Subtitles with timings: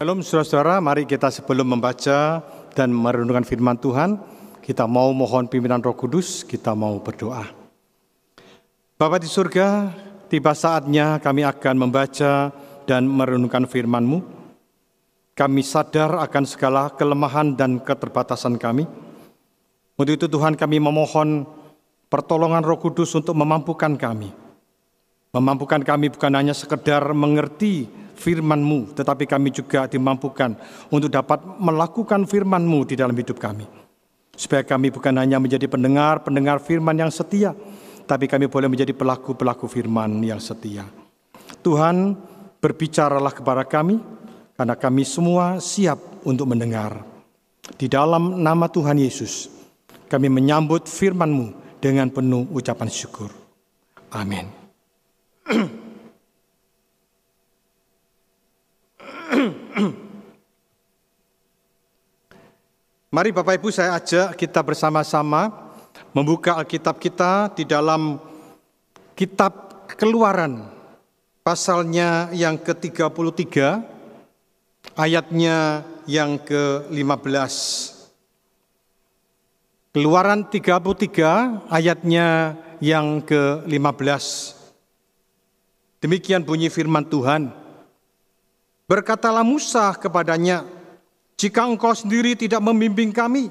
[0.00, 2.40] Shalom saudara-saudara, mari kita sebelum membaca
[2.72, 4.16] dan merenungkan firman Tuhan,
[4.64, 7.44] kita mau mohon pimpinan roh kudus, kita mau berdoa.
[8.96, 9.92] Bapak di surga,
[10.32, 12.48] tiba saatnya kami akan membaca
[12.88, 14.24] dan merenungkan firman-Mu.
[15.36, 18.88] Kami sadar akan segala kelemahan dan keterbatasan kami.
[20.00, 21.44] Untuk itu Tuhan kami memohon
[22.08, 24.32] pertolongan roh kudus untuk memampukan kami.
[25.36, 30.52] Memampukan kami bukan hanya sekedar mengerti firman-Mu, tetapi kami juga dimampukan
[30.92, 33.64] untuk dapat melakukan firman-Mu di dalam hidup kami.
[34.36, 37.56] Supaya kami bukan hanya menjadi pendengar-pendengar firman yang setia,
[38.04, 40.84] tapi kami boleh menjadi pelaku-pelaku firman yang setia.
[41.64, 42.16] Tuhan,
[42.60, 43.96] berbicaralah kepada kami,
[44.54, 45.96] karena kami semua siap
[46.28, 47.00] untuk mendengar.
[47.80, 49.48] Di dalam nama Tuhan Yesus,
[50.12, 53.32] kami menyambut firman-Mu dengan penuh ucapan syukur.
[54.12, 54.48] Amin.
[63.14, 65.50] Mari Bapak Ibu saya ajak kita bersama-sama
[66.14, 68.18] membuka Alkitab kita di dalam
[69.14, 70.70] kitab Keluaran
[71.42, 73.82] pasalnya yang ke-33
[74.94, 77.54] ayatnya yang ke-15.
[79.90, 84.24] Keluaran 33 ayatnya yang ke-15.
[86.00, 87.50] Demikian bunyi firman Tuhan.
[88.90, 90.66] Berkatalah Musa kepadanya,
[91.38, 93.46] "Jika engkau sendiri tidak membimbing kami,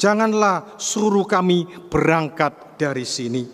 [0.00, 3.44] janganlah suruh kami berangkat dari sini."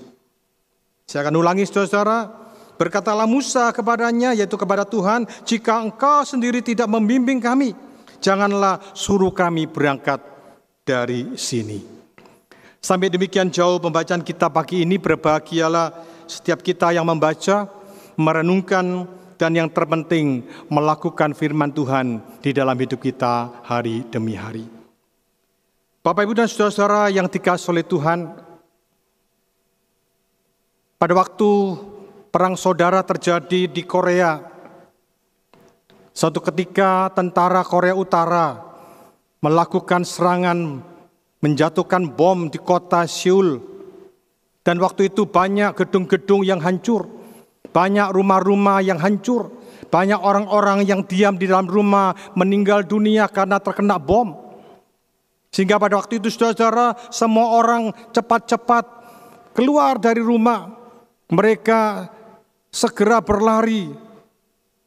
[1.02, 2.30] Saya akan ulangi saudara-saudara,
[2.78, 7.74] berkatalah Musa kepadanya yaitu kepada Tuhan, "Jika engkau sendiri tidak membimbing kami,
[8.22, 10.22] janganlah suruh kami berangkat
[10.86, 11.82] dari sini."
[12.78, 15.98] Sampai demikian jauh pembacaan kita pagi ini berbahagialah
[16.30, 17.66] setiap kita yang membaca,
[18.14, 24.66] merenungkan dan yang terpenting melakukan firman Tuhan di dalam hidup kita hari demi hari.
[26.04, 28.28] Bapak Ibu dan saudara-saudara yang dikasih oleh Tuhan,
[31.00, 31.50] pada waktu
[32.28, 34.36] perang saudara terjadi di Korea,
[36.12, 38.60] suatu ketika tentara Korea Utara
[39.40, 40.80] melakukan serangan
[41.44, 43.60] menjatuhkan bom di kota Seoul
[44.64, 47.04] dan waktu itu banyak gedung-gedung yang hancur
[47.74, 49.50] banyak rumah-rumah yang hancur,
[49.90, 54.30] banyak orang-orang yang diam di dalam rumah meninggal dunia karena terkena bom.
[55.50, 58.84] Sehingga pada waktu itu saudara-saudara semua orang cepat-cepat
[59.58, 60.70] keluar dari rumah.
[61.30, 62.10] Mereka
[62.70, 63.90] segera berlari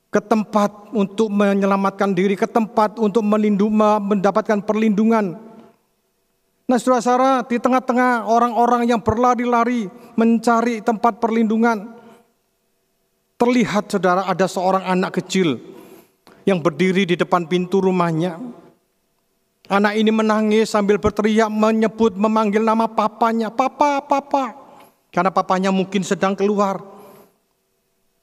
[0.07, 5.35] ke tempat untuk menyelamatkan diri, ke tempat untuk mendapatkan perlindungan.
[6.67, 9.87] Nah saudara-saudara di tengah-tengah orang-orang yang berlari-lari
[10.19, 11.96] mencari tempat perlindungan.
[13.37, 15.61] Terlihat saudara ada seorang anak kecil
[16.41, 18.41] yang berdiri di depan pintu rumahnya.
[19.69, 24.57] Anak ini menangis sambil berteriak menyebut memanggil nama papanya, "Papa, papa."
[25.13, 26.81] Karena papanya mungkin sedang keluar.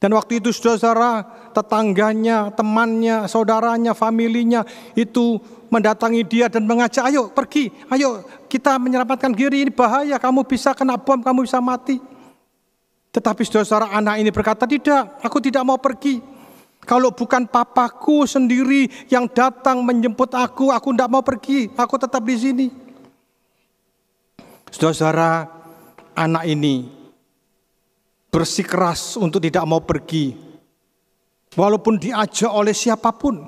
[0.02, 4.66] Dan waktu itu saudara, tetangganya, temannya, saudaranya, familinya
[4.98, 5.40] itu
[5.72, 8.20] mendatangi dia dan mengajak, ayo pergi, ayo
[8.50, 12.13] kita menyelamatkan diri, ini bahaya, kamu bisa kena bom, kamu bisa mati.
[13.14, 16.18] Tetapi saudara-saudara anak ini berkata, tidak, aku tidak mau pergi.
[16.82, 21.70] Kalau bukan papaku sendiri yang datang menjemput aku, aku tidak mau pergi.
[21.78, 22.66] Aku tetap di sini.
[24.68, 25.46] Saudara-saudara,
[26.18, 26.90] anak ini
[28.34, 30.34] bersikeras untuk tidak mau pergi.
[31.54, 33.38] Walaupun diajak oleh siapa pun.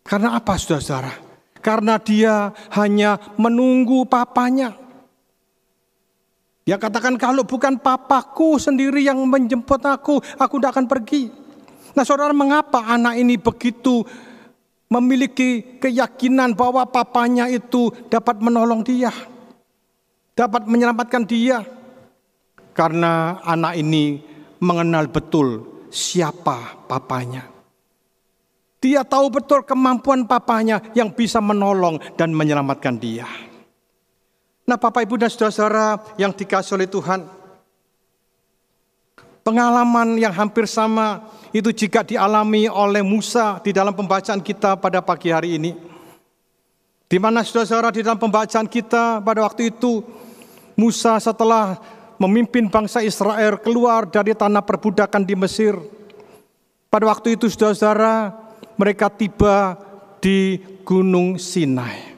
[0.00, 1.12] Karena apa saudara-saudara?
[1.60, 4.85] Karena dia hanya menunggu papanya.
[6.66, 11.30] Dia katakan kalau bukan papaku sendiri yang menjemput aku, aku tidak akan pergi.
[11.94, 14.02] Nah saudara mengapa anak ini begitu
[14.90, 19.14] memiliki keyakinan bahwa papanya itu dapat menolong dia.
[20.34, 21.62] Dapat menyelamatkan dia.
[22.74, 24.20] Karena anak ini
[24.58, 27.46] mengenal betul siapa papanya.
[28.82, 33.45] Dia tahu betul kemampuan papanya yang bisa menolong dan menyelamatkan dia.
[34.66, 37.22] Nah Bapak Ibu dan Saudara-saudara yang dikasih oleh Tuhan.
[39.46, 41.22] Pengalaman yang hampir sama
[41.54, 45.70] itu jika dialami oleh Musa di dalam pembacaan kita pada pagi hari ini.
[47.06, 50.02] Di mana saudara-saudara di dalam pembacaan kita pada waktu itu
[50.74, 51.78] Musa setelah
[52.18, 55.78] memimpin bangsa Israel keluar dari tanah perbudakan di Mesir.
[56.90, 58.34] Pada waktu itu saudara-saudara
[58.74, 59.78] mereka tiba
[60.18, 62.15] di Gunung Sinai.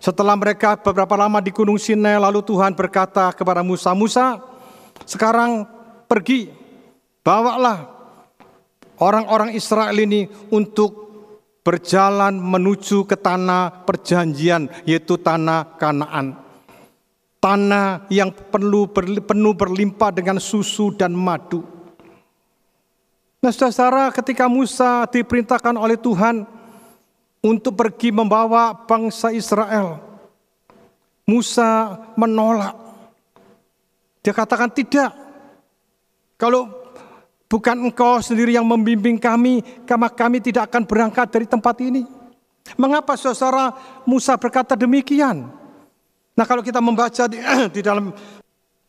[0.00, 4.40] Setelah mereka beberapa lama di Gunung Sinai, lalu Tuhan berkata kepada Musa, Musa,
[5.04, 5.68] sekarang
[6.08, 6.48] pergi,
[7.20, 7.84] bawalah
[8.96, 11.12] orang-orang Israel ini untuk
[11.60, 16.32] berjalan menuju ke tanah perjanjian, yaitu tanah Kanaan.
[17.36, 18.88] Tanah yang perlu
[19.24, 21.60] penuh berlimpah dengan susu dan madu.
[23.40, 26.44] Nah, saudara, ketika Musa diperintahkan oleh Tuhan
[27.40, 30.00] untuk pergi membawa bangsa Israel,
[31.24, 32.76] Musa menolak.
[34.20, 35.16] Dia katakan tidak.
[36.36, 36.80] Kalau
[37.50, 42.06] Bukan engkau sendiri yang membimbing kami, karena kami tidak akan berangkat dari tempat ini.
[42.78, 43.74] Mengapa saudara
[44.06, 45.50] Musa berkata demikian?
[46.38, 47.42] Nah kalau kita membaca di,
[47.74, 48.14] di dalam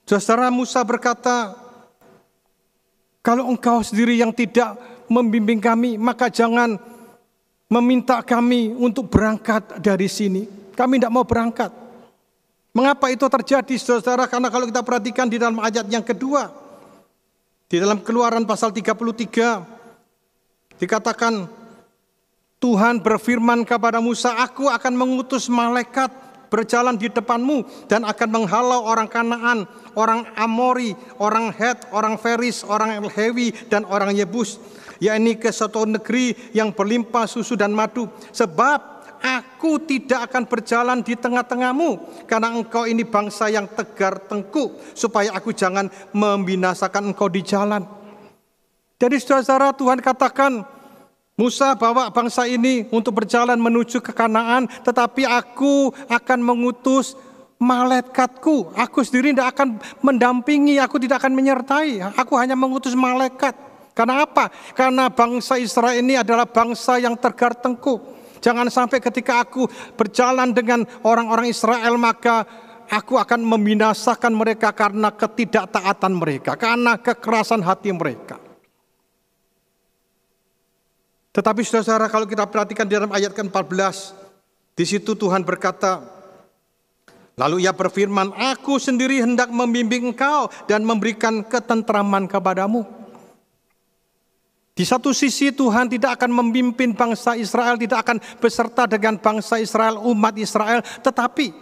[0.06, 1.58] saudara Musa berkata,
[3.26, 4.78] kalau engkau sendiri yang tidak
[5.10, 6.78] membimbing kami, maka jangan
[7.72, 10.44] meminta kami untuk berangkat dari sini.
[10.76, 11.72] Kami tidak mau berangkat.
[12.76, 14.28] Mengapa itu terjadi saudara?
[14.28, 16.52] Karena kalau kita perhatikan di dalam ayat yang kedua,
[17.72, 19.64] di dalam keluaran pasal 33
[20.76, 21.48] dikatakan
[22.60, 26.12] Tuhan berfirman kepada Musa, "Aku akan mengutus malaikat
[26.52, 29.64] berjalan di depanmu dan akan menghalau orang Kanaan,
[29.96, 34.60] orang Amori, orang Het, orang Feris, orang Elhewi dan orang Yebus,
[35.02, 38.06] yakni ke suatu negeri yang berlimpah susu dan madu.
[38.30, 45.30] Sebab Aku tidak akan berjalan di tengah-tengahmu karena engkau ini bangsa yang tegar tengkuk supaya
[45.38, 47.86] aku jangan membinasakan engkau di jalan.
[48.98, 50.66] Jadi saudara Tuhan katakan
[51.38, 57.14] Musa bawa bangsa ini untuk berjalan menuju ke Kanaan tetapi aku akan mengutus
[57.62, 58.74] malaikatku.
[58.74, 62.02] Aku sendiri tidak akan mendampingi, aku tidak akan menyertai.
[62.18, 63.71] Aku hanya mengutus malaikat.
[63.92, 64.48] Karena apa?
[64.72, 68.00] Karena bangsa Israel ini adalah bangsa yang tegar tengkuk.
[68.42, 72.48] Jangan sampai ketika aku berjalan dengan orang-orang Israel maka
[72.90, 78.42] aku akan membinasakan mereka karena ketidaktaatan mereka, karena kekerasan hati mereka.
[81.32, 84.12] Tetapi saudara kalau kita perhatikan di dalam ayat ke-14,
[84.76, 86.04] di situ Tuhan berkata,
[87.40, 93.01] Lalu ia berfirman, Aku sendiri hendak membimbing engkau dan memberikan ketentraman kepadamu.
[94.82, 100.02] Di satu sisi Tuhan tidak akan memimpin bangsa Israel, tidak akan beserta dengan bangsa Israel,
[100.10, 101.54] umat Israel, tetapi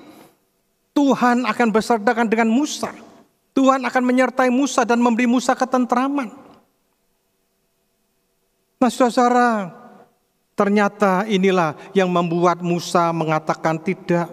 [0.96, 2.96] Tuhan akan beserta dengan Musa.
[3.52, 6.32] Tuhan akan menyertai Musa dan memberi Musa ketentraman.
[8.80, 9.68] Nah saudara,
[10.56, 14.32] ternyata inilah yang membuat Musa mengatakan tidak.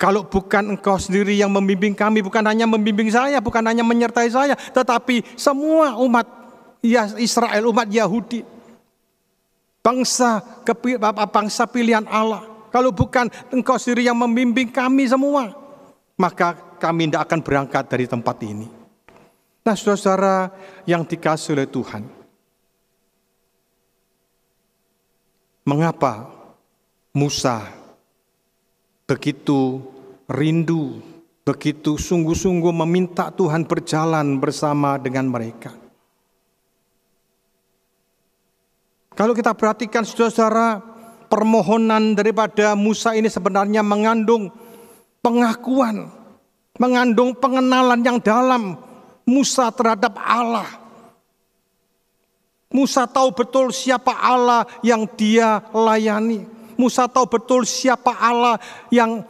[0.00, 4.56] Kalau bukan engkau sendiri yang membimbing kami, bukan hanya membimbing saya, bukan hanya menyertai saya,
[4.56, 6.41] tetapi semua umat
[7.18, 8.42] Israel umat Yahudi.
[9.82, 10.42] Bangsa
[11.30, 12.46] bangsa pilihan Allah.
[12.74, 15.54] Kalau bukan engkau sendiri yang membimbing kami semua,
[16.16, 18.66] maka kami tidak akan berangkat dari tempat ini.
[19.62, 20.50] Nah saudara
[20.86, 22.02] yang dikasih oleh Tuhan.
[25.62, 26.26] Mengapa
[27.14, 27.70] Musa
[29.06, 29.78] begitu
[30.26, 30.98] rindu,
[31.46, 35.81] begitu sungguh-sungguh meminta Tuhan berjalan bersama dengan mereka?
[39.12, 40.80] Kalau kita perhatikan saudara-saudara,
[41.32, 44.52] permohonan daripada Musa ini sebenarnya mengandung
[45.24, 46.12] pengakuan,
[46.76, 48.76] mengandung pengenalan yang dalam
[49.24, 50.68] Musa terhadap Allah.
[52.72, 56.48] Musa tahu betul siapa Allah yang dia layani.
[56.76, 58.56] Musa tahu betul siapa Allah
[58.88, 59.24] yang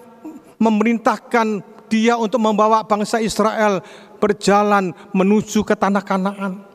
[0.62, 1.58] memerintahkan
[1.90, 3.82] dia untuk membawa bangsa Israel
[4.22, 6.71] berjalan menuju ke tanah Kanaan.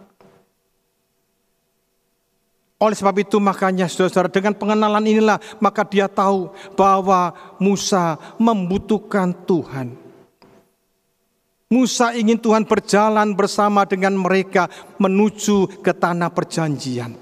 [2.77, 9.98] Oleh sebab itu makanya saudara-saudara dengan pengenalan inilah maka dia tahu bahwa Musa membutuhkan Tuhan.
[11.67, 14.69] Musa ingin Tuhan berjalan bersama dengan mereka
[15.01, 17.17] menuju ke tanah perjanjian.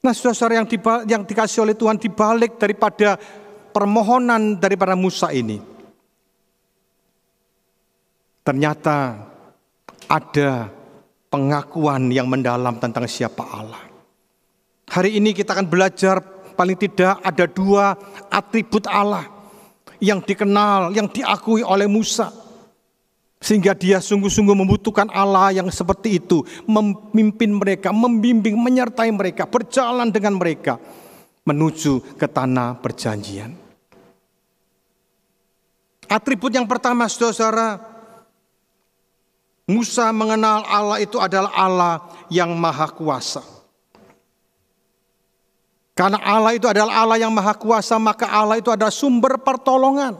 [0.00, 0.68] Nah saudara-saudara yang,
[1.04, 3.20] yang dikasih oleh Tuhan dibalik daripada
[3.70, 5.60] permohonan daripada Musa ini.
[8.44, 8.96] Ternyata
[10.08, 10.68] ada
[11.34, 13.82] pengakuan yang mendalam tentang siapa Allah.
[14.86, 16.22] Hari ini kita akan belajar
[16.54, 17.98] paling tidak ada dua
[18.30, 19.26] atribut Allah
[19.98, 22.30] yang dikenal, yang diakui oleh Musa.
[23.42, 26.46] Sehingga dia sungguh-sungguh membutuhkan Allah yang seperti itu.
[26.70, 30.78] Memimpin mereka, membimbing, menyertai mereka, berjalan dengan mereka.
[31.44, 33.52] Menuju ke tanah perjanjian.
[36.08, 37.93] Atribut yang pertama saudara-saudara
[39.64, 41.94] Musa mengenal Allah itu adalah Allah
[42.28, 43.40] yang maha kuasa.
[45.94, 50.18] Karena Allah itu adalah Allah yang maha kuasa, maka Allah itu adalah sumber pertolongan.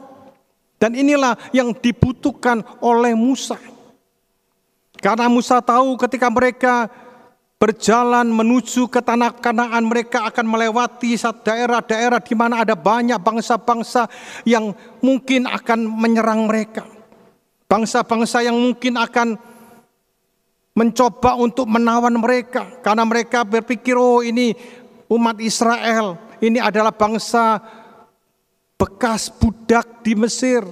[0.81, 3.61] Dan inilah yang dibutuhkan oleh Musa.
[4.97, 6.89] Karena Musa tahu ketika mereka
[7.61, 14.09] berjalan menuju ke tanah kanaan mereka akan melewati daerah-daerah di mana ada banyak bangsa-bangsa
[14.45, 16.85] yang mungkin akan menyerang mereka.
[17.75, 19.35] Bangsa-bangsa yang mungkin akan
[20.79, 24.55] mencoba untuk menawan mereka karena mereka berpikir oh ini
[25.11, 27.59] umat Israel, ini adalah bangsa
[28.79, 30.63] bekas budak di Mesir.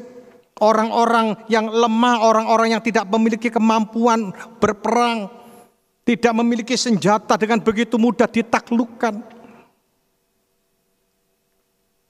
[0.62, 4.30] Orang-orang yang lemah, orang-orang yang tidak memiliki kemampuan
[4.62, 5.26] berperang,
[6.06, 9.26] tidak memiliki senjata dengan begitu mudah ditaklukkan.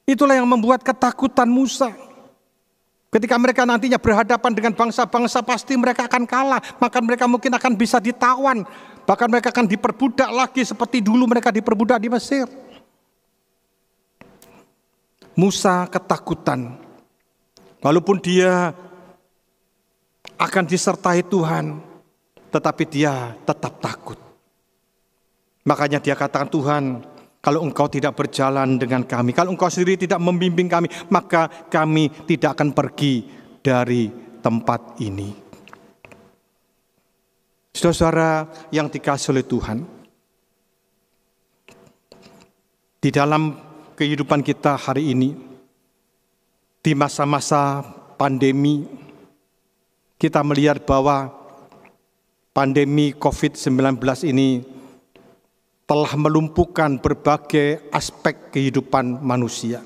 [0.05, 2.12] Itulah yang membuat ketakutan Musa.
[3.13, 6.65] Ketika mereka nantinya berhadapan dengan bangsa-bangsa pasti mereka akan kalah.
[6.81, 8.65] Maka mereka mungkin akan bisa ditawan.
[9.05, 12.49] Bahkan mereka akan diperbudak lagi seperti dulu mereka diperbudak di Mesir.
[15.37, 16.81] Musa ketakutan.
[17.85, 18.73] Walaupun dia
[20.41, 21.85] akan disertai Tuhan,
[22.49, 24.17] tetapi dia tetap takut.
[25.69, 27.05] Makanya dia katakan Tuhan,
[27.43, 32.55] kalau engkau tidak berjalan dengan kami, kalau engkau sendiri tidak membimbing kami, maka kami tidak
[32.55, 33.27] akan pergi
[33.59, 34.07] dari
[34.39, 35.35] tempat ini.
[37.75, 39.79] Saudara yang dikasih oleh Tuhan,
[43.03, 43.59] di dalam
[43.99, 45.35] kehidupan kita hari ini,
[46.79, 47.83] di masa-masa
[48.15, 48.87] pandemi,
[50.15, 51.35] kita melihat bahwa
[52.55, 53.99] pandemi COVID-19
[54.31, 54.63] ini
[55.87, 59.83] telah melumpuhkan berbagai aspek kehidupan manusia.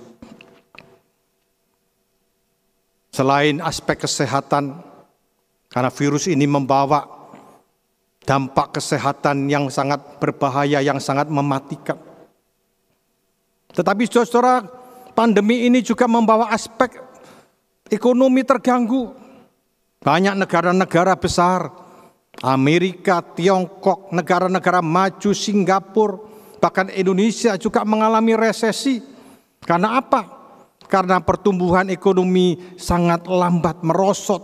[3.11, 4.77] Selain aspek kesehatan,
[5.73, 7.09] karena virus ini membawa
[8.27, 11.97] dampak kesehatan yang sangat berbahaya, yang sangat mematikan.
[13.73, 14.65] Tetapi saudara,
[15.17, 16.93] pandemi ini juga membawa aspek
[17.89, 19.17] ekonomi terganggu.
[20.05, 21.86] Banyak negara-negara besar
[22.45, 26.21] Amerika, Tiongkok, negara-negara maju, Singapura,
[26.61, 29.01] bahkan Indonesia juga mengalami resesi.
[29.65, 30.29] Karena apa?
[30.85, 34.43] Karena pertumbuhan ekonomi sangat lambat merosot.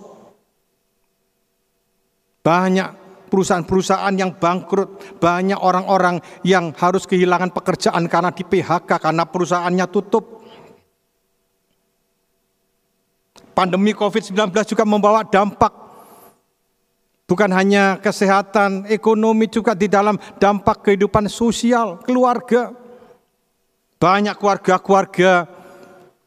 [2.42, 2.88] Banyak
[3.30, 10.42] perusahaan-perusahaan yang bangkrut, banyak orang-orang yang harus kehilangan pekerjaan karena di PHK karena perusahaannya tutup.
[13.52, 15.82] Pandemi COVID-19 juga membawa dampak
[17.32, 22.76] Bukan hanya kesehatan, ekonomi juga di dalam dampak kehidupan sosial, keluarga.
[23.96, 25.48] Banyak keluarga-keluarga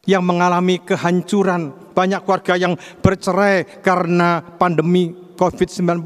[0.02, 2.74] yang mengalami kehancuran, banyak keluarga yang
[3.06, 6.02] bercerai karena pandemi COVID-19.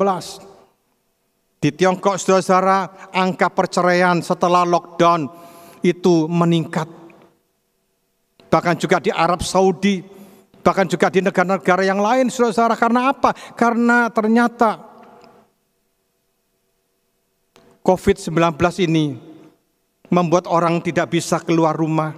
[1.65, 5.33] Di Tiongkok, saudara-saudara, angka perceraian setelah lockdown
[5.81, 6.93] itu meningkat.
[8.53, 10.05] Bahkan juga di Arab Saudi,
[10.61, 12.77] bahkan juga di negara-negara yang lain, saudara-saudara.
[12.77, 13.33] Karena apa?
[13.57, 14.90] Karena ternyata
[17.81, 18.37] COVID-19
[18.85, 19.17] ini
[20.13, 22.13] membuat orang tidak bisa keluar rumah.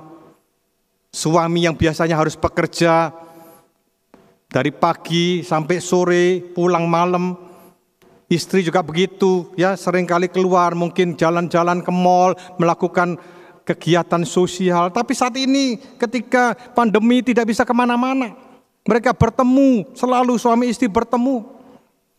[1.13, 3.13] Suami yang biasanya harus bekerja
[4.49, 7.37] dari pagi sampai sore, pulang malam.
[8.33, 13.21] Istri juga begitu, ya sering kali keluar, mungkin jalan-jalan ke mall, melakukan
[13.63, 14.89] kegiatan sosial.
[14.89, 18.33] Tapi saat ini ketika pandemi tidak bisa ke mana-mana.
[18.83, 21.62] Mereka bertemu, selalu suami istri bertemu.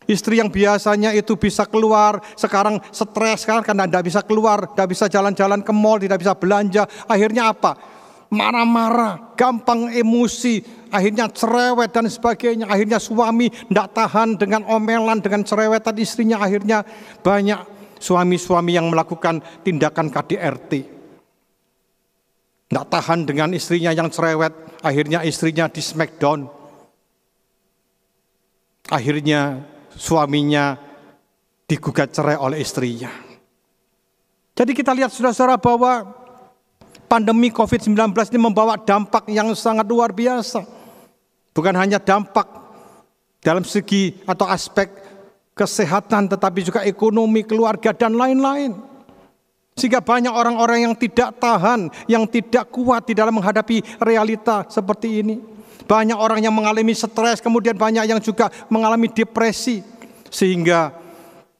[0.04, 5.04] Istri yang biasanya itu bisa keluar, sekarang stres kan karena tidak bisa keluar, tidak bisa
[5.08, 6.84] jalan-jalan ke mall, tidak bisa belanja.
[7.08, 7.72] Akhirnya apa?
[8.28, 10.60] Marah-marah, gampang emosi,
[10.92, 12.66] akhirnya cerewet dan sebagainya.
[12.68, 16.42] Akhirnya suami tidak tahan dengan omelan, dengan cerewetan istrinya.
[16.42, 16.84] Akhirnya
[17.24, 17.60] banyak
[17.96, 20.72] suami-suami yang melakukan tindakan KDRT.
[22.68, 26.44] Tidak tahan dengan istrinya yang cerewet, akhirnya istrinya di smackdown.
[28.90, 29.64] Akhirnya
[29.94, 30.76] suaminya
[31.64, 33.10] digugat cerai oleh istrinya.
[34.54, 36.06] Jadi kita lihat saudara-saudara bahwa
[37.10, 40.62] pandemi COVID-19 ini membawa dampak yang sangat luar biasa.
[41.54, 42.46] Bukan hanya dampak
[43.42, 44.90] dalam segi atau aspek
[45.54, 48.74] kesehatan tetapi juga ekonomi, keluarga dan lain-lain.
[49.74, 55.53] Sehingga banyak orang-orang yang tidak tahan, yang tidak kuat di dalam menghadapi realita seperti ini.
[55.84, 59.82] Banyak orang yang mengalami stres, kemudian banyak yang juga mengalami depresi.
[60.30, 60.94] Sehingga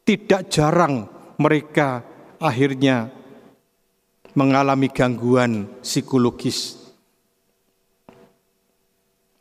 [0.06, 1.06] tidak jarang
[1.38, 2.02] mereka
[2.38, 3.11] akhirnya
[4.35, 6.83] mengalami gangguan psikologis.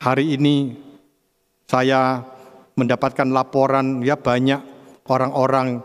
[0.04, 0.76] Hari ini
[1.64, 2.22] saya
[2.76, 4.62] mendapatkan laporan ya banyak
[5.08, 5.82] orang-orang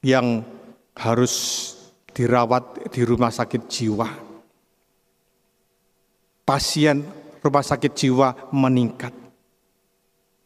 [0.00, 0.40] yang
[0.96, 1.34] harus
[2.14, 4.08] dirawat di rumah sakit jiwa.
[6.46, 7.04] Pasien
[7.40, 9.12] rumah sakit jiwa meningkat.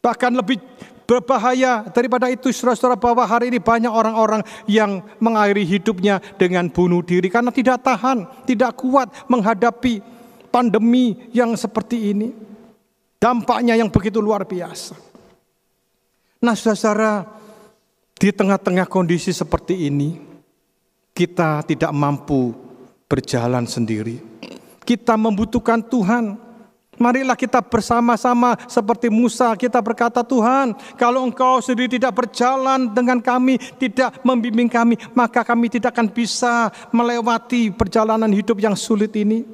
[0.05, 0.59] Bahkan lebih
[1.05, 7.29] Berbahaya daripada itu saudara-saudara bahwa hari ini banyak orang-orang yang mengakhiri hidupnya dengan bunuh diri
[7.29, 10.01] karena tidak tahan, tidak kuat menghadapi
[10.49, 12.33] pandemi yang seperti ini.
[13.21, 14.97] Dampaknya yang begitu luar biasa.
[16.41, 17.29] Nah saudara-saudara,
[18.17, 20.17] di tengah-tengah kondisi seperti ini,
[21.13, 22.57] kita tidak mampu
[23.05, 24.25] berjalan sendiri.
[24.89, 26.44] Kita membutuhkan Tuhan.
[26.97, 33.59] Marilah kita bersama-sama seperti Musa kita berkata Tuhan kalau engkau sendiri tidak berjalan dengan kami
[33.79, 39.45] tidak membimbing kami maka kami tidak akan bisa melewati perjalanan hidup yang sulit ini.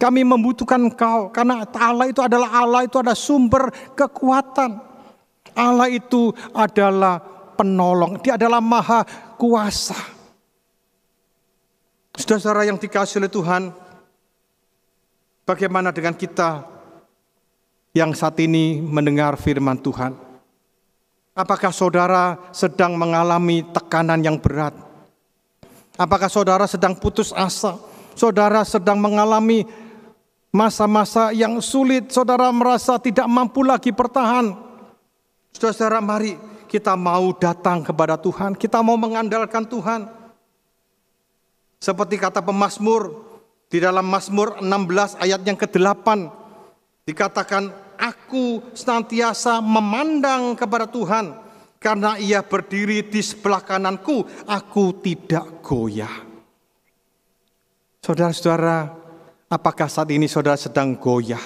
[0.00, 4.80] Kami membutuhkan engkau karena Allah itu adalah Allah itu ada sumber kekuatan.
[5.52, 7.20] Allah itu adalah
[7.60, 9.04] penolong, dia adalah maha
[9.36, 9.98] kuasa.
[12.16, 13.62] Saudara-saudara yang dikasih oleh Tuhan,
[15.44, 16.64] bagaimana dengan kita
[17.90, 20.14] yang saat ini mendengar firman Tuhan.
[21.34, 24.74] Apakah saudara sedang mengalami tekanan yang berat?
[25.98, 27.78] Apakah saudara sedang putus asa?
[28.14, 29.64] Saudara sedang mengalami
[30.50, 34.54] masa-masa yang sulit, saudara merasa tidak mampu lagi bertahan.
[35.54, 36.38] Saudara, mari
[36.70, 40.06] kita mau datang kepada Tuhan, kita mau mengandalkan Tuhan.
[41.80, 43.30] Seperti kata pemazmur
[43.72, 46.39] di dalam Mazmur 16 ayat yang ke-8
[47.10, 51.34] Dikatakan, aku senantiasa memandang kepada Tuhan,
[51.82, 56.22] karena ia berdiri di sebelah kananku, aku tidak goyah.
[57.98, 58.94] Saudara-saudara,
[59.50, 61.42] apakah saat ini saudara sedang goyah?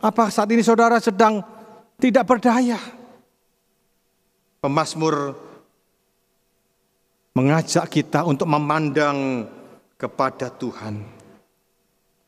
[0.00, 1.44] Apakah saat ini saudara sedang
[2.00, 2.80] tidak berdaya?
[4.64, 5.36] Pemasmur
[7.36, 9.44] mengajak kita untuk memandang
[10.00, 11.19] kepada Tuhan.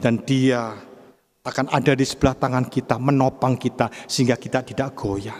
[0.02, 0.74] Dan dia
[1.46, 5.38] akan ada di sebelah tangan kita, menopang kita sehingga kita tidak goyah.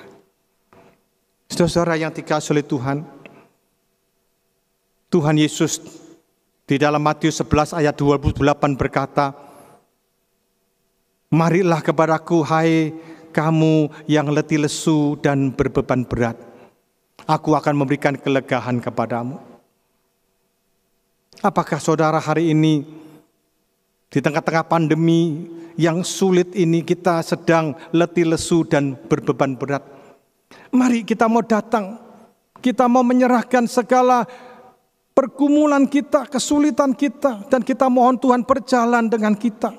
[1.51, 3.03] Saudara yang dikasih oleh Tuhan,
[5.13, 5.83] Tuhan Yesus
[6.65, 8.39] di dalam Matius 11 ayat 28
[8.79, 9.35] berkata,
[11.33, 12.93] Marilah kepadaku hai
[13.33, 16.37] kamu yang letih lesu dan berbeban berat.
[17.25, 19.41] Aku akan memberikan kelegahan kepadamu.
[21.41, 23.02] Apakah saudara hari ini
[24.13, 25.49] di tengah-tengah pandemi
[25.81, 29.81] yang sulit ini kita sedang letih lesu dan berbeban berat.
[30.69, 31.97] Mari kita mau datang.
[32.61, 34.29] Kita mau menyerahkan segala
[35.17, 37.49] pergumulan kita, kesulitan kita.
[37.49, 39.73] Dan kita mohon Tuhan berjalan dengan kita.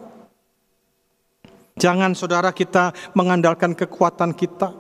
[1.78, 4.74] Jangan saudara kita mengandalkan kekuatan kita.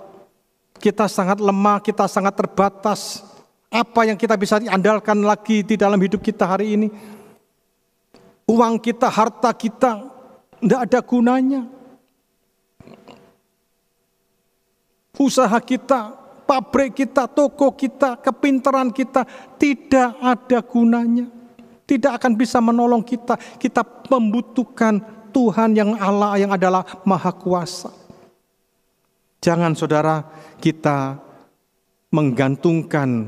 [0.81, 3.21] Kita sangat lemah, kita sangat terbatas.
[3.69, 6.89] Apa yang kita bisa diandalkan lagi di dalam hidup kita hari ini?
[8.47, 10.03] Uang kita, harta kita,
[10.60, 11.62] tidak ada gunanya.
[15.13, 19.23] Usaha kita, pabrik kita, toko kita, kepintaran kita
[19.62, 21.29] tidak ada gunanya.
[21.84, 23.38] Tidak akan bisa menolong kita.
[23.60, 25.03] Kita membutuhkan
[25.36, 27.91] Tuhan yang Allah yang adalah Maha Kuasa.
[29.43, 30.23] Jangan saudara
[30.63, 31.19] kita
[32.10, 33.27] menggantungkan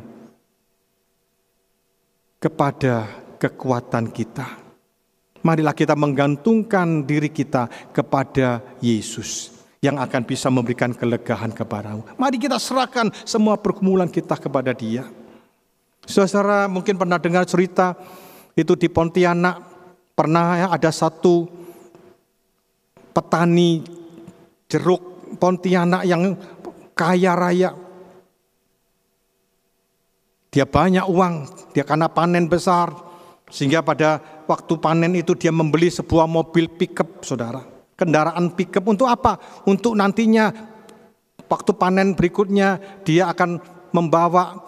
[2.40, 4.65] kepada kekuatan kita
[5.46, 12.02] marilah kita menggantungkan diri kita kepada Yesus yang akan bisa memberikan kelegahan kepadamu.
[12.18, 15.06] Mari kita serahkan semua pergumulan kita kepada Dia.
[16.10, 17.94] Saudara mungkin pernah dengar cerita
[18.58, 19.62] itu di Pontianak
[20.18, 21.46] pernah ya ada satu
[23.14, 23.86] petani
[24.66, 26.34] jeruk Pontianak yang
[26.98, 27.72] kaya raya.
[30.50, 31.36] Dia banyak uang,
[31.76, 32.88] dia karena panen besar,
[33.52, 37.62] sehingga pada waktu panen itu dia membeli sebuah mobil pickup, saudara.
[37.96, 39.40] Kendaraan pickup untuk apa?
[39.66, 40.52] Untuk nantinya
[41.48, 43.62] waktu panen berikutnya dia akan
[43.94, 44.66] membawa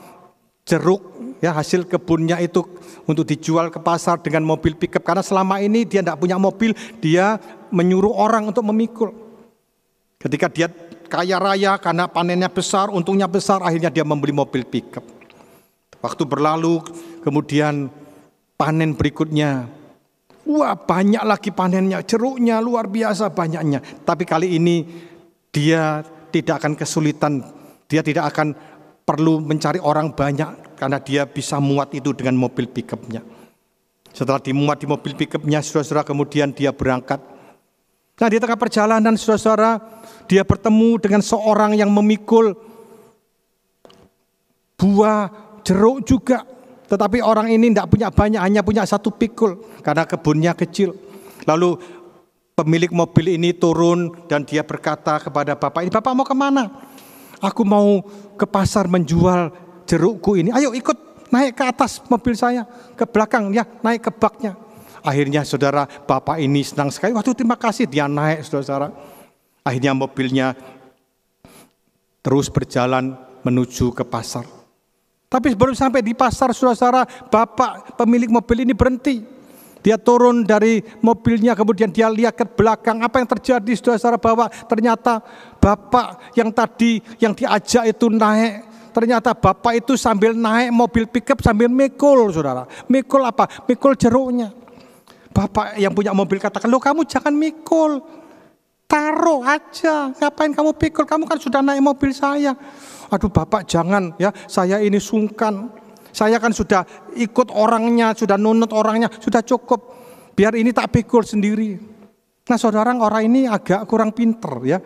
[0.67, 0.99] jeruk
[1.39, 2.65] ya hasil kebunnya itu
[3.07, 7.39] untuk dijual ke pasar dengan mobil pickup karena selama ini dia tidak punya mobil dia
[7.71, 9.15] menyuruh orang untuk memikul
[10.19, 10.67] ketika dia
[11.07, 15.05] kaya raya karena panennya besar untungnya besar akhirnya dia membeli mobil pickup
[16.03, 16.83] waktu berlalu
[17.23, 17.87] kemudian
[18.57, 19.69] panen berikutnya.
[20.47, 23.83] Wah banyak lagi panennya, jeruknya luar biasa banyaknya.
[24.03, 24.83] Tapi kali ini
[25.53, 27.43] dia tidak akan kesulitan,
[27.85, 28.55] dia tidak akan
[29.07, 33.23] perlu mencari orang banyak karena dia bisa muat itu dengan mobil pickupnya.
[34.11, 37.21] Setelah dimuat di mobil pickupnya, saudara-saudara kemudian dia berangkat.
[38.17, 39.77] Nah di tengah perjalanan saudara-saudara,
[40.25, 42.57] dia bertemu dengan seorang yang memikul
[44.73, 45.29] buah
[45.61, 46.56] jeruk juga.
[46.87, 50.95] Tetapi orang ini tidak punya banyak, hanya punya satu pikul karena kebunnya kecil.
[51.43, 51.75] Lalu
[52.55, 56.71] pemilik mobil ini turun dan dia berkata kepada bapak ini, Bapak mau ke mana?
[57.43, 58.01] Aku mau
[58.33, 59.53] ke pasar menjual
[59.85, 60.49] jerukku ini.
[60.49, 62.65] Ayo ikut naik ke atas mobil saya,
[62.97, 64.57] ke belakang ya, naik ke baknya.
[65.05, 67.13] Akhirnya saudara bapak ini senang sekali.
[67.13, 68.89] Waktu terima kasih dia naik saudara.
[69.61, 70.57] Akhirnya mobilnya
[72.25, 73.13] terus berjalan
[73.45, 74.56] menuju ke pasar.
[75.27, 79.19] Tapi baru sampai di pasar saudara, bapak pemilik mobil ini berhenti.
[79.83, 83.03] Dia turun dari mobilnya, kemudian dia lihat ke belakang.
[83.03, 85.19] Apa yang terjadi, saudara-saudara, bahwa ternyata
[85.59, 88.67] bapak yang tadi yang diajak itu naik.
[88.95, 92.63] Ternyata bapak itu sambil naik mobil pickup sambil mikul, saudara.
[92.87, 93.45] Mikul apa?
[93.67, 94.55] Mikul jeruknya.
[95.35, 98.01] Bapak yang punya mobil katakan, lo kamu jangan mikul.
[98.87, 101.03] Taruh aja, ngapain kamu pikul?
[101.03, 102.55] Kamu kan sudah naik mobil saya.
[103.07, 105.71] Aduh bapak jangan ya, saya ini sungkan.
[106.11, 106.81] Saya kan sudah
[107.13, 109.93] ikut orangnya, sudah nunut orangnya, sudah cukup.
[110.33, 111.77] Biar ini tak pikul sendiri.
[112.47, 114.79] Nah saudara orang ini agak kurang pinter ya.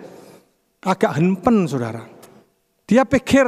[0.81, 2.03] Agak hempen saudara.
[2.89, 3.47] Dia pikir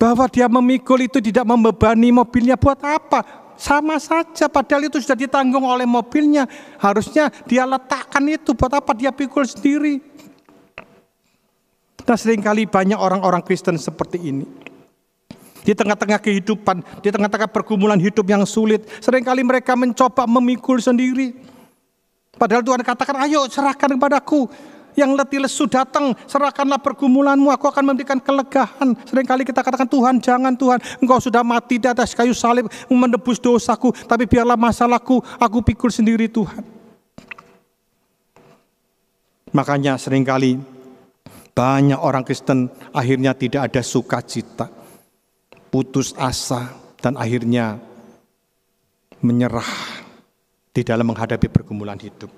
[0.00, 3.50] bahwa dia memikul itu tidak membebani mobilnya buat apa?
[3.58, 6.46] Sama saja padahal itu sudah ditanggung oleh mobilnya.
[6.78, 10.07] Harusnya dia letakkan itu buat apa dia pikul sendiri.
[12.08, 14.48] Nah sering kali banyak orang-orang Kristen seperti ini.
[15.60, 21.36] Di tengah-tengah kehidupan, di tengah-tengah pergumulan hidup yang sulit, sering kali mereka mencoba memikul sendiri.
[22.32, 24.48] Padahal Tuhan katakan, ayo serahkan kepadaku.
[24.96, 28.96] Yang letih lesu datang, serahkanlah pergumulanmu, aku akan memberikan kelegahan.
[29.04, 33.92] Seringkali kita katakan, Tuhan jangan Tuhan, engkau sudah mati di atas kayu salib, menebus dosaku,
[34.08, 36.64] tapi biarlah masalahku, aku pikul sendiri Tuhan.
[39.52, 40.77] Makanya sering kali
[41.58, 44.70] banyak orang Kristen akhirnya tidak ada sukacita
[45.68, 47.78] putus asa, dan akhirnya
[49.22, 49.70] menyerah
[50.72, 52.30] di dalam menghadapi pergumulan hidup.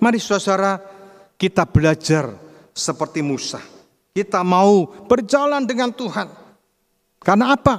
[0.00, 0.80] Mari saudara
[1.34, 2.30] kita belajar
[2.70, 3.60] seperti Musa.
[4.14, 6.30] Kita mau berjalan dengan Tuhan.
[7.18, 7.74] Karena apa?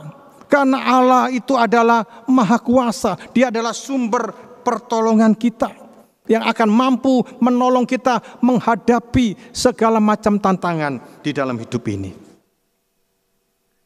[0.52, 3.16] Karena Allah itu adalah maha kuasa.
[3.32, 5.85] Dia adalah sumber pertolongan kita.
[6.26, 12.12] Yang akan mampu menolong kita menghadapi segala macam tantangan di dalam hidup ini.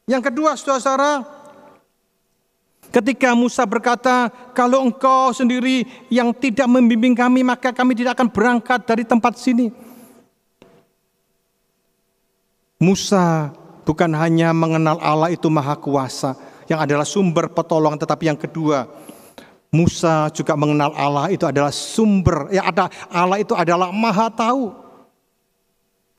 [0.08, 1.22] Yang kedua, saudara,
[2.90, 8.80] ketika Musa berkata, "Kalau engkau sendiri yang tidak membimbing kami, maka kami tidak akan berangkat
[8.88, 9.70] dari tempat sini."
[12.80, 13.52] Musa
[13.84, 16.40] bukan hanya mengenal Allah itu Maha Kuasa,
[16.72, 18.88] yang adalah sumber pertolongan, tetapi yang kedua,
[19.70, 24.74] Musa juga mengenal Allah itu adalah sumber, ya ada Allah itu adalah Maha Tahu,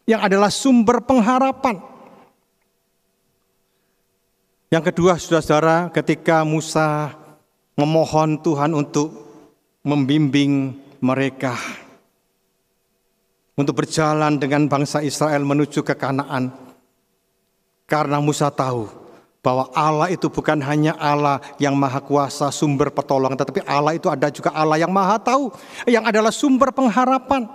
[0.07, 1.83] yang adalah sumber pengharapan.
[4.71, 7.11] Yang kedua, saudara-saudara, ketika Musa
[7.75, 9.11] memohon Tuhan untuk
[9.83, 11.59] membimbing mereka
[13.57, 16.53] untuk berjalan dengan bangsa Israel menuju ke Kanaan.
[17.85, 19.00] Karena Musa tahu
[19.41, 24.29] bahwa Allah itu bukan hanya Allah yang maha kuasa sumber pertolongan, tetapi Allah itu ada
[24.29, 25.49] juga Allah yang maha tahu,
[25.89, 27.49] yang adalah sumber pengharapan.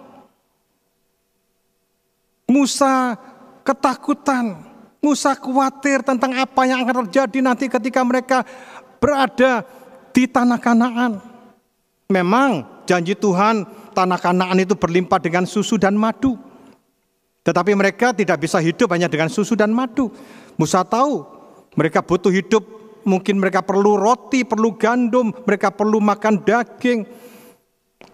[2.46, 3.18] Musa
[3.66, 8.42] ketakutan Musa khawatir tentang apa yang akan terjadi nanti ketika mereka
[8.98, 9.62] berada
[10.10, 11.22] di tanah Kanaan.
[12.10, 16.42] Memang janji Tuhan tanah Kanaan itu berlimpah dengan susu dan madu.
[17.46, 20.10] Tetapi mereka tidak bisa hidup hanya dengan susu dan madu.
[20.58, 21.35] Musa tahu
[21.76, 22.64] mereka butuh hidup,
[23.06, 27.06] mungkin mereka perlu roti, perlu gandum, mereka perlu makan daging.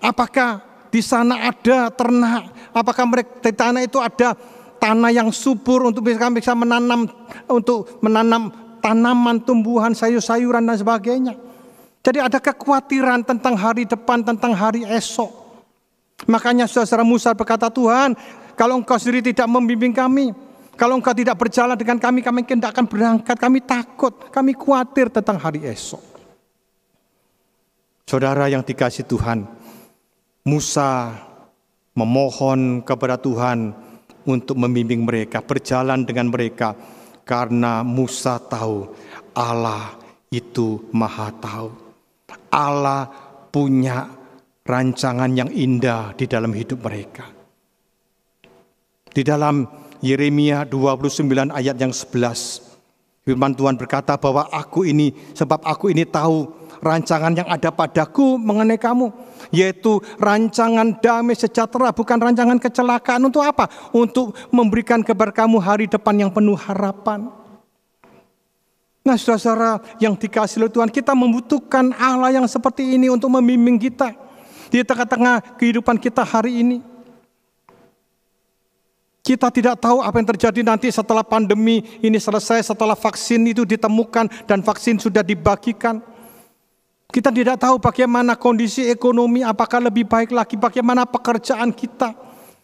[0.02, 2.74] Apakah di sana ada ternak?
[2.76, 4.36] Apakah mereka di tanah itu ada
[4.82, 7.06] tanah yang subur untuk bisa bisa menanam
[7.46, 8.50] untuk menanam
[8.82, 11.38] tanaman, tumbuhan, sayur-sayuran dan sebagainya.
[12.02, 15.30] Jadi ada kekhawatiran tentang hari depan, tentang hari esok.
[16.26, 18.18] Makanya saudara Musa berkata, Tuhan,
[18.58, 20.34] kalau engkau sendiri tidak membimbing kami,
[20.80, 25.38] kalau engkau tidak berjalan dengan kami, kami tidak akan berangkat, kami takut, kami khawatir tentang
[25.38, 26.02] hari esok.
[28.08, 29.48] Saudara yang dikasih Tuhan,
[30.44, 31.16] Musa
[31.96, 33.72] memohon kepada Tuhan
[34.28, 36.76] untuk membimbing mereka, berjalan dengan mereka,
[37.24, 38.90] karena Musa tahu
[39.32, 39.96] Allah
[40.32, 41.70] itu Maha Tahu.
[42.52, 43.08] Allah
[43.52, 44.08] punya
[44.64, 47.28] rancangan yang indah di dalam hidup mereka.
[49.12, 49.68] Di dalam
[50.02, 52.10] Yeremia 29 ayat yang 11,
[53.22, 56.50] firman Tuhan berkata bahwa aku ini, sebab aku ini tahu
[56.82, 59.14] rancangan yang ada padaku mengenai kamu,
[59.54, 63.22] yaitu rancangan damai sejahtera, bukan rancangan kecelakaan.
[63.30, 63.70] Untuk apa?
[63.94, 67.30] Untuk memberikan kepada kamu hari depan yang penuh harapan.
[69.06, 74.18] Nah, saudara-saudara yang dikasih oleh Tuhan, kita membutuhkan Allah yang seperti ini untuk membimbing kita.
[74.72, 76.80] di tengah-tengah kehidupan kita hari ini.
[79.22, 84.50] Kita tidak tahu apa yang terjadi nanti setelah pandemi ini selesai, setelah vaksin itu ditemukan
[84.50, 86.02] dan vaksin sudah dibagikan.
[87.12, 92.18] Kita tidak tahu bagaimana kondisi ekonomi, apakah lebih baik lagi, bagaimana pekerjaan kita.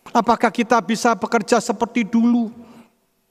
[0.10, 2.50] Apakah kita bisa bekerja seperti dulu?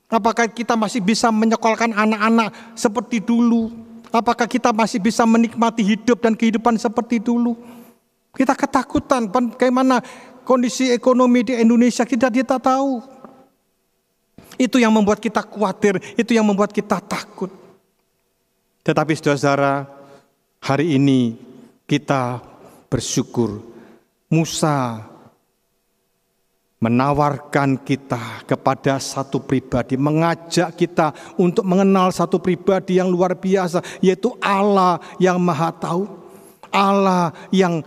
[0.06, 3.74] Apakah kita masih bisa menyekolahkan anak-anak seperti dulu?
[4.14, 7.58] Apakah kita masih bisa menikmati hidup dan kehidupan seperti dulu?
[8.36, 9.98] Kita ketakutan bagaimana
[10.46, 13.02] kondisi ekonomi di Indonesia kita tidak tahu.
[14.56, 17.52] Itu yang membuat kita khawatir, itu yang membuat kita takut.
[18.80, 19.84] Tetapi saudara,
[20.60, 21.36] hari ini
[21.84, 22.40] kita
[22.88, 23.60] bersyukur
[24.32, 25.06] Musa
[26.76, 34.36] menawarkan kita kepada satu pribadi, mengajak kita untuk mengenal satu pribadi yang luar biasa, yaitu
[34.38, 36.04] Allah yang Maha Tahu,
[36.70, 37.80] Allah yang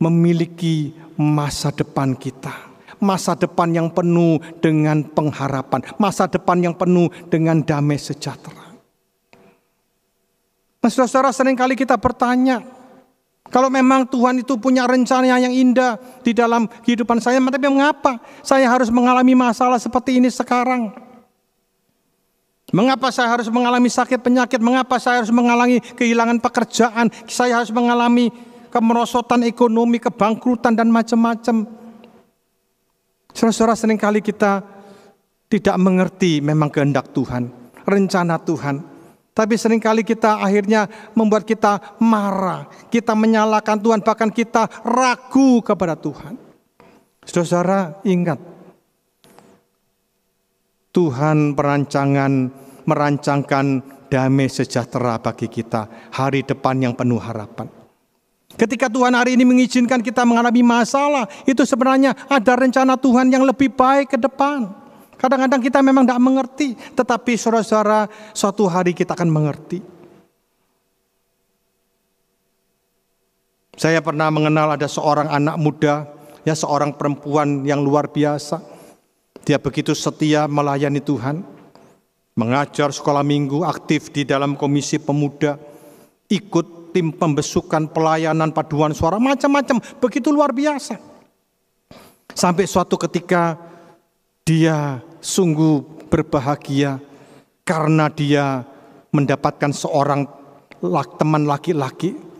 [0.00, 2.71] memiliki masa depan kita
[3.02, 8.72] masa depan yang penuh dengan pengharapan, masa depan yang penuh dengan damai sejahtera.
[10.78, 12.62] Nah, saudara-saudara sering kali kita bertanya,
[13.50, 18.70] kalau memang Tuhan itu punya rencana yang indah di dalam kehidupan saya, tapi mengapa saya
[18.70, 20.94] harus mengalami masalah seperti ini sekarang?
[22.72, 24.56] Mengapa saya harus mengalami sakit penyakit?
[24.56, 27.12] Mengapa saya harus mengalami kehilangan pekerjaan?
[27.28, 28.32] Saya harus mengalami
[28.72, 31.68] kemerosotan ekonomi, kebangkrutan dan macam-macam.
[33.32, 34.60] Saudara-saudara sering kali kita
[35.48, 37.48] tidak mengerti memang kehendak Tuhan,
[37.84, 38.76] rencana Tuhan.
[39.32, 40.84] Tapi sering kali kita akhirnya
[41.16, 46.36] membuat kita marah, kita menyalahkan Tuhan, bahkan kita ragu kepada Tuhan.
[47.24, 48.36] Saudara-saudara ingat,
[50.92, 52.32] Tuhan perancangan
[52.84, 53.66] merancangkan
[54.12, 57.81] damai sejahtera bagi kita, hari depan yang penuh harapan.
[58.52, 63.72] Ketika Tuhan hari ini mengizinkan kita mengalami masalah, itu sebenarnya ada rencana Tuhan yang lebih
[63.72, 64.68] baik ke depan.
[65.16, 69.78] Kadang-kadang kita memang tidak mengerti, tetapi saudara-saudara, suatu hari kita akan mengerti.
[73.78, 76.10] Saya pernah mengenal ada seorang anak muda,
[76.42, 78.60] ya seorang perempuan yang luar biasa.
[79.46, 81.46] Dia begitu setia melayani Tuhan,
[82.34, 85.54] mengajar sekolah minggu, aktif di dalam komisi pemuda,
[86.28, 89.80] ikut tim pembesukan, pelayanan, paduan suara, macam-macam.
[89.98, 91.00] Begitu luar biasa.
[92.32, 93.56] Sampai suatu ketika
[94.44, 97.00] dia sungguh berbahagia
[97.64, 98.64] karena dia
[99.12, 100.28] mendapatkan seorang
[101.16, 102.30] teman laki-laki.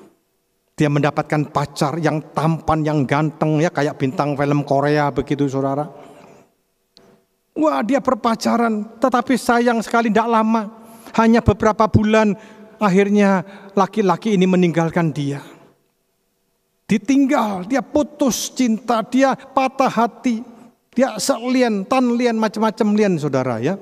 [0.72, 5.84] Dia mendapatkan pacar yang tampan, yang ganteng ya kayak bintang film Korea begitu saudara.
[7.52, 10.62] Wah dia berpacaran tetapi sayang sekali tidak lama.
[11.12, 12.32] Hanya beberapa bulan
[12.82, 13.46] Akhirnya
[13.78, 15.38] laki-laki ini meninggalkan dia.
[16.90, 20.42] Ditinggal, dia putus cinta, dia patah hati.
[20.90, 23.78] Dia selien, tan lien, macam-macam lien saudara ya.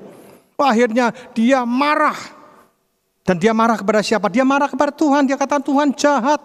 [0.53, 2.15] Akhirnya dia marah.
[3.25, 4.29] Dan dia marah kepada siapa?
[4.29, 5.25] Dia marah kepada Tuhan.
[5.25, 6.37] Dia kata Tuhan jahat.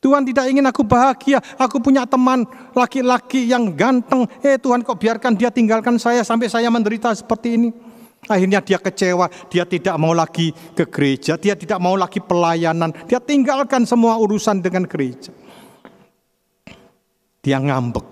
[0.00, 1.40] Tuhan tidak ingin aku bahagia.
[1.56, 2.44] Aku punya teman
[2.76, 4.28] laki-laki yang ganteng.
[4.44, 7.68] Eh Tuhan kok biarkan dia tinggalkan saya sampai saya menderita seperti ini.
[8.28, 13.16] Akhirnya dia kecewa, dia tidak mau lagi ke gereja, dia tidak mau lagi pelayanan, dia
[13.16, 15.32] tinggalkan semua urusan dengan gereja.
[17.40, 18.04] Dia ngambek.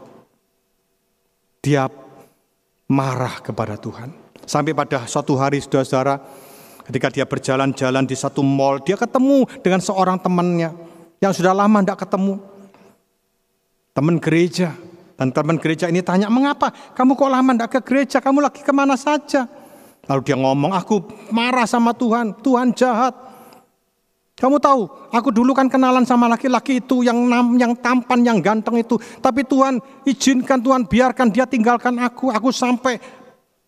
[1.60, 1.92] Dia
[2.88, 4.16] marah kepada Tuhan.
[4.48, 6.24] Sampai pada suatu hari saudara-saudara,
[6.88, 10.72] ketika dia berjalan-jalan di satu mall, dia ketemu dengan seorang temannya
[11.20, 12.40] yang sudah lama tidak ketemu.
[13.92, 14.72] Teman gereja.
[15.18, 18.22] Dan teman gereja ini tanya, mengapa kamu kok lama tidak ke gereja?
[18.22, 19.50] Kamu lagi ke mana saja?
[20.08, 23.12] Lalu dia ngomong, aku marah sama Tuhan, Tuhan jahat.
[24.38, 28.96] Kamu tahu, aku dulu kan kenalan sama laki-laki itu yang yang tampan, yang ganteng itu.
[29.20, 32.32] Tapi Tuhan izinkan, Tuhan biarkan dia tinggalkan aku.
[32.32, 33.02] Aku sampai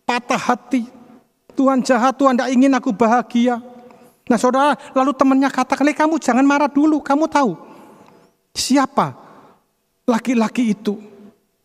[0.07, 0.87] patah hati.
[1.59, 3.59] Tuhan jahat, Tuhan tidak ingin aku bahagia.
[4.31, 7.03] Nah saudara, lalu temannya katakan, kamu jangan marah dulu.
[7.03, 7.59] Kamu tahu
[8.55, 9.19] siapa
[10.07, 11.03] laki-laki itu?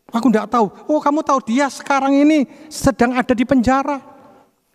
[0.09, 0.67] Aku tidak tahu.
[0.89, 4.14] Oh kamu tahu dia sekarang ini sedang ada di penjara.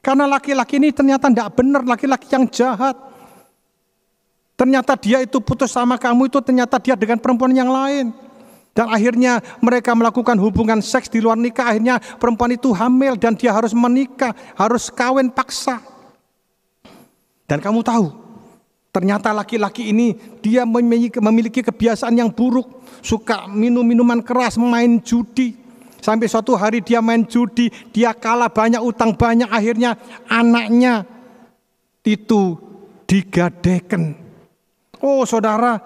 [0.00, 2.96] Karena laki-laki ini ternyata tidak benar, laki-laki yang jahat.
[4.56, 8.12] Ternyata dia itu putus sama kamu itu ternyata dia dengan perempuan yang lain.
[8.76, 11.68] Dan akhirnya mereka melakukan hubungan seks di luar nikah.
[11.68, 15.80] Akhirnya perempuan itu hamil dan dia harus menikah, harus kawin paksa.
[17.48, 18.14] Dan kamu tahu,
[18.94, 22.68] ternyata laki-laki ini dia memiliki kebiasaan yang buruk.
[23.00, 25.56] Suka minum minuman keras, main judi.
[26.00, 31.04] Sampai suatu hari dia main judi, dia kalah banyak utang banyak, akhirnya anaknya
[32.04, 32.56] itu
[33.04, 34.16] digadekan.
[35.00, 35.80] Oh saudara,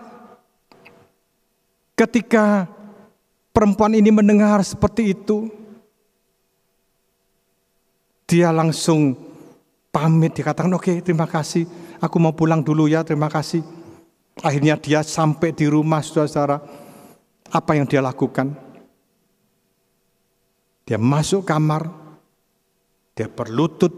[1.94, 2.66] Ketika
[3.55, 5.46] perempuan ini mendengar seperti itu,
[8.27, 9.14] dia langsung
[9.94, 11.62] pamit, dikatakan, oke okay, terima kasih,
[12.03, 13.62] aku mau pulang dulu ya, terima kasih.
[14.42, 16.59] Akhirnya dia sampai di rumah saudara-saudara.
[17.55, 18.50] Apa yang dia lakukan?
[20.85, 21.88] Dia masuk kamar,
[23.16, 23.92] dia berlutut,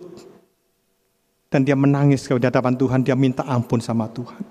[1.50, 4.42] dan dia menangis ke hadapan Tuhan, dia minta ampun sama Tuhan.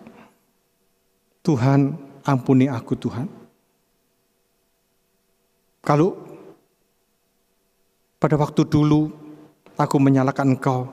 [1.44, 1.96] Tuhan,
[2.28, 3.28] ampuni aku Tuhan.
[5.86, 6.18] Kalau
[8.20, 9.14] pada waktu dulu
[9.78, 10.90] aku menyalahkan engkau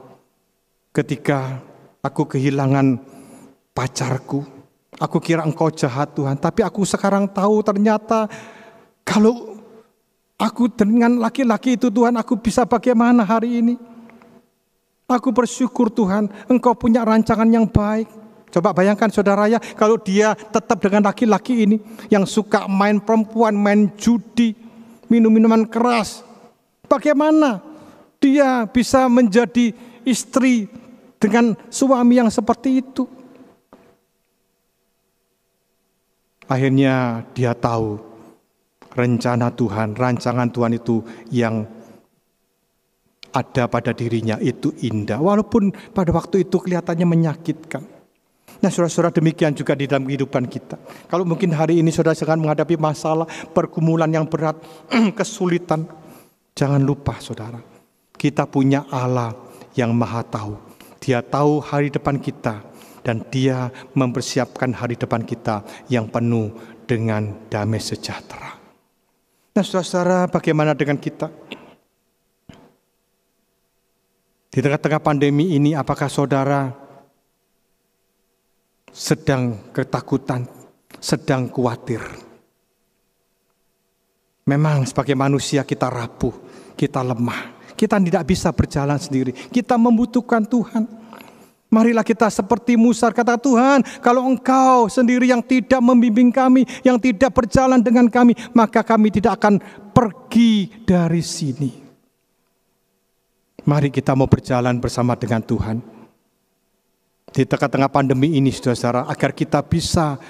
[0.92, 1.64] ketika
[2.05, 3.00] aku kehilangan
[3.72, 4.62] pacarku,
[5.00, 8.28] Aku kira engkau jahat Tuhan, tapi aku sekarang tahu ternyata
[9.00, 9.52] kalau
[10.42, 13.74] aku dengan laki-laki itu Tuhan, aku bisa bagaimana hari ini?
[15.07, 18.11] Aku bersyukur Tuhan, engkau punya rancangan yang baik.
[18.52, 21.76] Coba bayangkan saudara ya, kalau dia tetap dengan laki-laki ini
[22.11, 24.52] yang suka main perempuan, main judi,
[25.07, 26.26] minum minuman keras.
[26.90, 27.62] Bagaimana
[28.20, 29.72] dia bisa menjadi
[30.05, 30.68] istri
[31.16, 33.09] dengan suami yang seperti itu?
[36.44, 38.12] Akhirnya dia tahu
[38.92, 41.00] rencana Tuhan, rancangan Tuhan itu
[41.33, 41.64] yang
[43.33, 45.18] ada pada dirinya itu indah.
[45.18, 47.83] Walaupun pada waktu itu kelihatannya menyakitkan.
[48.62, 50.78] Nah saudara-saudara demikian juga di dalam kehidupan kita.
[51.11, 54.55] Kalau mungkin hari ini saudara sedang menghadapi masalah, pergumulan yang berat,
[55.18, 55.88] kesulitan.
[56.52, 57.59] Jangan lupa saudara,
[58.12, 59.33] kita punya Allah
[59.72, 60.55] yang maha tahu.
[61.00, 62.61] Dia tahu hari depan kita
[63.02, 66.52] dan dia mempersiapkan hari depan kita yang penuh
[66.87, 68.62] dengan damai sejahtera.
[69.53, 71.29] Nah saudara-saudara bagaimana dengan kita?
[74.53, 76.73] Di tengah-tengah pandemi ini apakah saudara
[78.93, 80.45] sedang ketakutan,
[81.01, 82.01] sedang khawatir?
[84.49, 86.33] Memang sebagai manusia kita rapuh,
[86.77, 89.33] kita lemah, kita tidak bisa berjalan sendiri.
[89.33, 90.85] Kita membutuhkan Tuhan.
[91.72, 97.32] Marilah kita seperti Musa kata Tuhan, kalau engkau sendiri yang tidak membimbing kami, yang tidak
[97.32, 99.56] berjalan dengan kami, maka kami tidak akan
[99.96, 101.72] pergi dari sini.
[103.64, 105.80] Mari kita mau berjalan bersama dengan Tuhan.
[107.32, 110.20] Di tengah-tengah pandemi ini saudara-saudara, agar kita bisa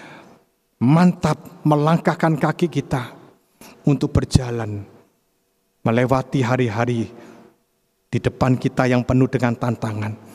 [0.78, 3.18] mantap melangkahkan kaki kita
[3.83, 4.87] untuk berjalan
[5.83, 7.11] melewati hari-hari
[8.07, 10.32] di depan kita yang penuh dengan tantangan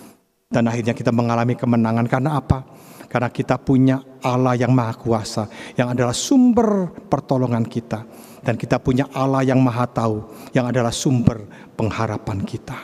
[0.47, 2.63] dan akhirnya kita mengalami kemenangan karena apa?
[3.07, 5.47] Karena kita punya Allah yang Maha Kuasa,
[5.79, 8.03] yang adalah sumber pertolongan kita,
[8.43, 12.75] dan kita punya Allah yang Maha Tahu, yang adalah sumber pengharapan kita.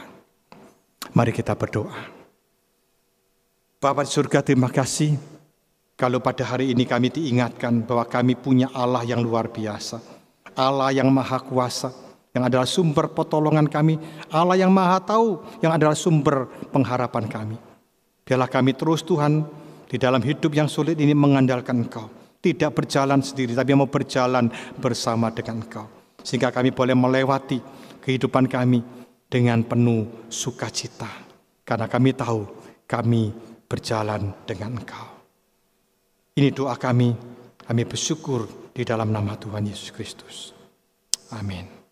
[1.11, 2.07] Mari kita berdoa.
[3.83, 5.19] Bapak surga, terima kasih
[5.99, 9.99] kalau pada hari ini kami diingatkan bahwa kami punya Allah yang luar biasa,
[10.55, 11.91] Allah yang Maha Kuasa,
[12.33, 14.01] yang adalah sumber pertolongan kami,
[14.33, 17.57] Allah yang maha tahu, yang adalah sumber pengharapan kami.
[18.25, 19.45] Biarlah kami terus Tuhan,
[19.85, 22.09] di dalam hidup yang sulit ini mengandalkan Engkau.
[22.41, 24.49] Tidak berjalan sendiri, tapi mau berjalan
[24.81, 25.85] bersama dengan Engkau.
[26.25, 27.61] Sehingga kami boleh melewati
[28.01, 28.81] kehidupan kami
[29.29, 31.07] dengan penuh sukacita.
[31.61, 32.41] Karena kami tahu
[32.89, 33.29] kami
[33.69, 35.07] berjalan dengan Engkau.
[36.33, 37.13] Ini doa kami,
[37.61, 40.57] kami bersyukur di dalam nama Tuhan Yesus Kristus.
[41.37, 41.82] Amin.